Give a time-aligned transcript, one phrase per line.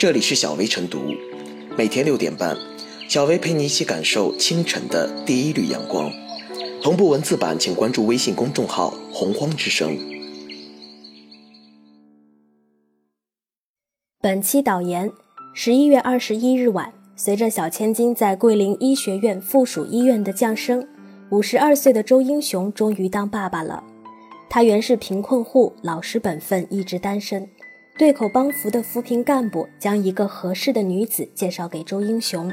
[0.00, 0.98] 这里是小薇晨读，
[1.76, 2.56] 每天六点半，
[3.06, 6.10] 小薇陪你一起感受清晨的第一缕阳光。
[6.82, 9.94] 同步文字版，请关注微信公众号“洪荒之声”。
[14.22, 15.12] 本期导言：
[15.52, 20.88] 十一月二十一日晚，随着小千金在桂林医学院附属医院的降生，
[21.30, 23.84] 五十二岁的周英雄终于当爸爸了。
[24.48, 27.46] 他原是贫困户，老实本分，一直单身。
[28.00, 32.50] 对口帮扶的扶贫干部将一个合适的女子介绍给周英雄。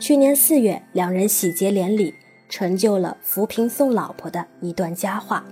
[0.00, 2.12] 去年四月，两人喜结连理，
[2.48, 5.44] 成就了扶贫送老婆的一段佳话。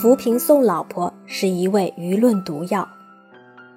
[0.00, 2.88] 扶贫送老婆是一味舆论毒药。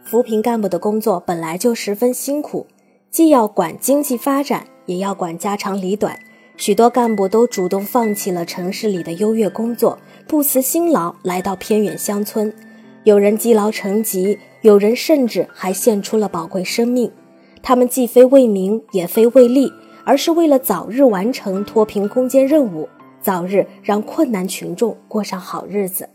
[0.04, 2.68] 扶贫干部的工作本来就十分辛苦，
[3.10, 6.20] 既要管经济发展，也要管家长里短。
[6.58, 12.54] 许多干部都主动放弃了城市里的优越工作，不辞辛劳来到偏远乡村。
[13.04, 17.12] 有人积劳成疾，有人甚至还献出了宝贵生命。
[17.64, 19.72] 他们既非为名，也非为利，
[20.04, 22.90] 而是为了早日完成脱贫攻坚任务，
[23.22, 26.10] 早日让困难群众过上好日子。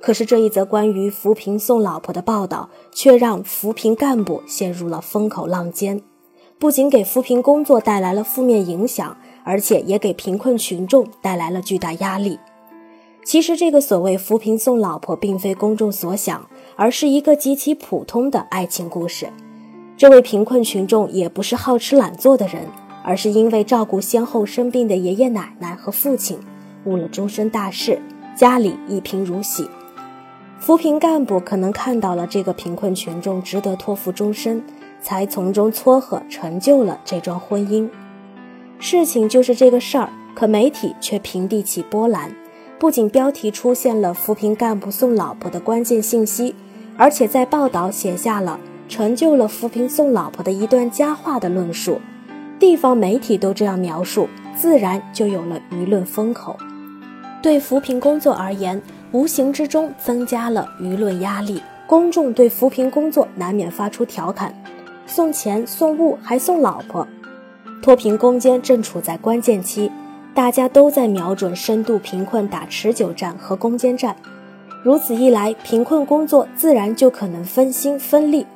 [0.00, 6.02] 可是这一则关于扶贫送老婆的报道，却让扶贫干部陷入了风口浪尖，
[6.58, 12.38] 不仅给扶贫工作带来了负面影响，而且也给贫困群众带来了巨大压力。
[13.24, 19.28] 其实，这个所谓扶贫送老婆，并非公众所想，而是一个极其普通的爱情故事。
[19.96, 22.66] 这位贫困群众也不是好吃懒做的人，
[23.04, 26.38] 而是因为照顾先后生病的爷爷奶奶和父亲，
[26.86, 28.00] 误了终身大事，
[28.34, 29.68] 家里一贫如洗。
[30.58, 34.60] 扶贫干部可能看到了这个贫困群众值得托付终身，
[35.00, 37.88] 才从中撮合成就了这桩婚姻。
[38.78, 42.32] 事情就是这个事儿，可媒体却平地起波澜，
[42.78, 46.54] 不仅标题出现了扶贫干部送老婆的关键信息，
[46.96, 52.00] 而且在报道写下了成就了扶贫送老婆的一段佳话的论述。
[52.58, 56.56] 地方媒体都这样描述，自然就有了舆论风口。
[57.40, 58.80] 对扶贫工作而言，
[59.12, 64.52] 无形之中增加了舆论压力，公众对扶贫工作难免发出调侃：
[65.08, 67.04] 送钱、送物，还送老婆。
[67.82, 69.90] 脱贫攻坚正处在关键期，
[70.34, 74.14] 大家都在瞄准深度贫困打持久战和攻坚战。
[74.84, 78.46] 如此一来，贫困工作自然就可能分心分力。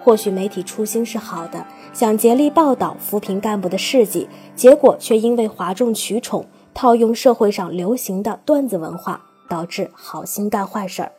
[0.00, 9.22] 或许媒体初心是好的，想竭力报道扶贫干部的事迹，结果却因为哗众取宠，套用社会上流行的段子文化。
[9.48, 11.12] 导致好心干坏事儿，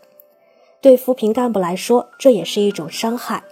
[0.81, 3.43] 对扶贫干部来说，这也是一种伤害。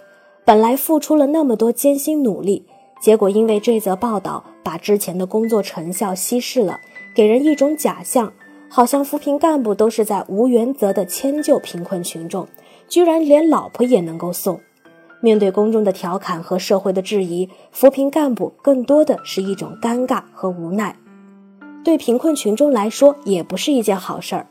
[0.52, 2.66] 本来付出了那么多艰辛努力，
[3.00, 6.78] 结果因为这则报道把之前的工作成效稀释了，
[7.14, 8.30] 给人一种假象，
[8.68, 12.46] 好像扶贫干部都是在无原则的迁就贫困群众，
[12.86, 14.60] 居然连老婆也能够送。
[15.22, 20.94] 面对公众的调侃和社会的质疑，扶贫干部更多的是一种尴尬和无奈。
[21.82, 24.46] 对贫困群众来说，也不是一件好事儿。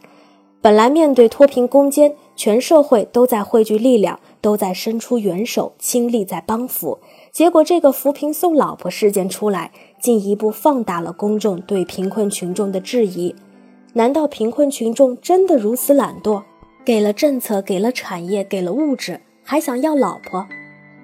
[0.61, 6.99] 本来面对脱贫攻坚，全社会都在汇聚力量，都在伸出援手，倾力在帮扶。
[7.31, 13.35] 结果这个扶贫送老婆事件出来，进一步放大了公众对贫困群众的质疑。
[13.93, 16.43] 难道贫困群众真的如此懒惰？
[16.85, 20.45] 给了政策，给了产业，给了物质，还想要老婆？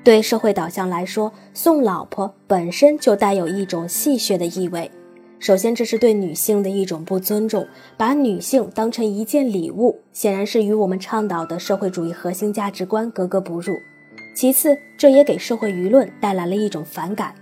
[0.04, 4.92] 对社会导向来说，送老婆本身就带有一种戏谑的意味。
[5.40, 13.76] 首先，这是对女性的一种不尊重，把女性当成一件礼物，显然是与我们倡导的社会主义核心价值观格格不入。
[14.36, 17.36] 其次，这也给社会舆论带来了一种反感。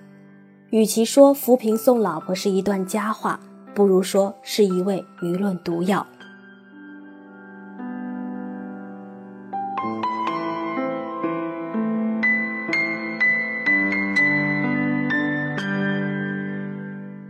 [0.72, 3.40] 与其说扶贫送老婆是一段佳话，
[3.74, 6.06] 不如说是一味舆论毒药。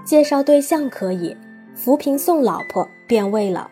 [0.06, 1.36] 介绍对象可以，
[1.74, 3.72] 扶贫送老婆变味了。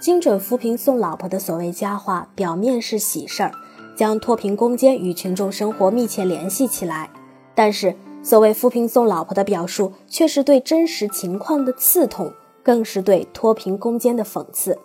[0.00, 3.52] 精准扶贫送老婆的所谓佳话，表面是喜事儿，
[3.94, 7.10] 将脱贫攻坚与群众生活密切联系起来。
[7.54, 14.78] 但是，所谓扶贫送老婆的表述，却是对真实情况的刺痛，更是对脱贫攻坚的讽刺。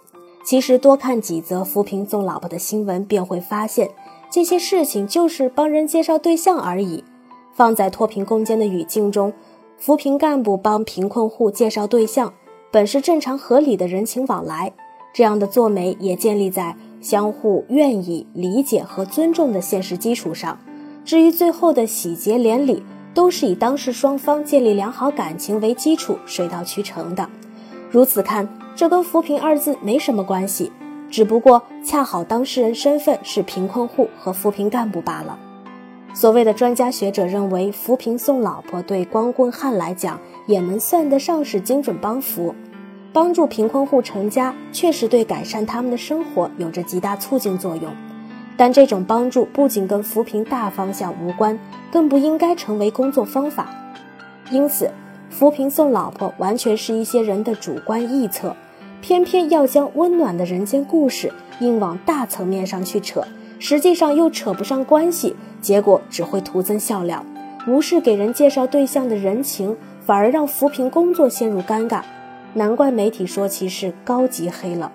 [0.44, 3.90] 其实，多看几则扶贫送老婆的新闻，便会发现，
[4.30, 7.06] 这些事情就是帮人介绍对象而已。
[7.54, 9.32] 放在脱贫攻坚的语境中。
[9.82, 12.32] 扶贫干部帮贫困户介绍对象，
[12.70, 14.72] 本是正常合理的人情往来，
[15.12, 20.60] 这样的做媒也建立在相互愿意、理解和尊重的现实基础上。
[21.04, 22.84] 至于最后的喜结连理，
[23.16, 27.28] 都是以当事双方建立良好感情为基础，水到渠成的。
[27.90, 30.72] 如此看，这跟扶贫二字没什么关系，
[31.10, 35.40] 只不过恰好当事人身份是贫困户和扶贫干部罢了。
[36.14, 42.54] 所谓的专家学者认为，扶贫送老婆对光棍汉来讲也能算得上是精准帮扶，
[43.14, 47.92] 帮助贫困户成家，确实对改善他们的生活有着极大促进作用。
[48.58, 51.58] 但这种帮助不仅跟扶贫大方向无关，
[51.92, 53.70] 更不应该成为工作方法。
[54.52, 54.92] 因此，
[55.30, 58.56] 扶贫送老婆完全是一些人的主观臆测，
[59.02, 61.32] 偏偏要将温暖的人间故事
[61.62, 63.24] 硬往大层面上去扯，
[63.58, 67.24] 实际上又扯不上关系，结果只会徒增笑料。
[67.68, 72.02] 无视给人介绍对象的人情，反而让扶贫工作陷入尴尬。
[72.56, 74.92] 难怪媒体说其是高级黑了。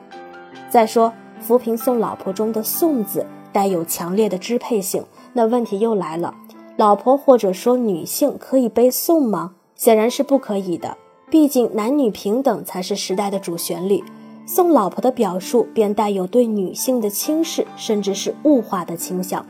[0.69, 3.25] 再说，扶贫送老婆中的“送”字。
[3.53, 5.03] 带有强烈的支配性，
[5.33, 6.35] 那问题又来了：
[6.77, 9.55] 老婆或者说女性可以被送吗？
[9.75, 10.99] 显然是不可以的。
[11.31, 14.05] 毕竟男女平等才是时代的主旋律。
[14.45, 19.47] 送老婆的表述便带有对女性的轻视，甚至是物化的倾向。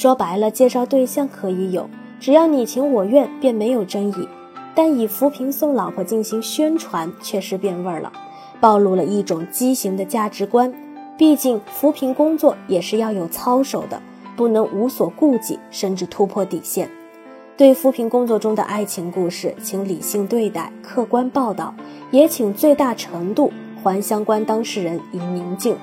[0.00, 1.90] 说白了，介绍对象可以有，
[2.20, 4.28] 只要你情我愿，便没有争议。
[4.72, 8.12] 但以扶贫送老婆进行宣传，确实变味儿了，
[8.60, 10.72] 暴露了一种畸形的价值观。
[11.16, 14.00] 毕竟扶贫工作也是要有操守的，
[14.36, 16.88] 不能无所顾忌，甚至突破底线。
[17.56, 21.74] 对扶贫工作中的爱情故事，请理性对待，客观报道，
[22.12, 23.52] 也请最大程度
[23.82, 25.76] 还相关当事人以宁静。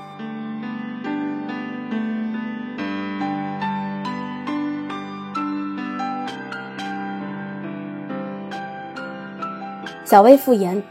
[10.05, 10.81] 小薇复言。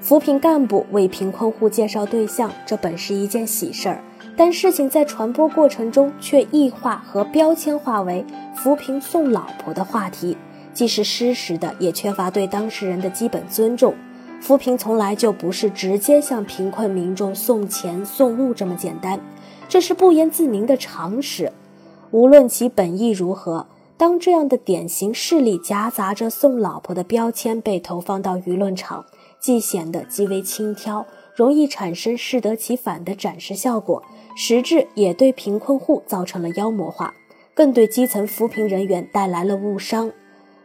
[0.00, 4.02] 扶贫干部为贫困户介绍对象，这本是一件喜事儿，
[4.36, 8.24] 但事情在传播过程中却异化和标签化为
[8.56, 10.36] 扶贫送老婆的话题，
[10.72, 13.92] 既是失实的，也缺乏对当事人的基本尊重。
[14.40, 19.20] 扶贫从来就不是直接向贫困民众送钱送物这么简单，
[19.68, 21.52] 这是不言自明的常识。
[22.10, 23.66] 无论其本意如何，
[24.00, 29.04] 当这样的典型事例夹杂着送老婆的标签被投放到舆论场。
[29.38, 31.04] 既显得极为轻佻，
[31.34, 34.02] 容易产生适得其反的展示效果，
[34.34, 37.12] 实质也对贫困户造成了妖魔化，
[37.52, 40.10] 更对基层扶贫人员带来了误伤。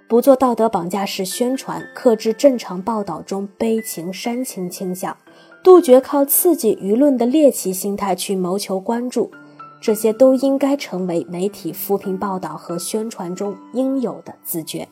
[0.07, 5.17] 不做道德绑架式宣传，克制正常报道中悲情煽情倾向，
[5.61, 9.29] 杜绝靠刺激舆论的猎奇心态去谋求关注，
[9.85, 14.89] 这些都应该成为媒体扶贫报道和宣传中应有的自觉。